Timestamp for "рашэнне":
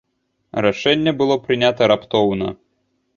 0.65-1.13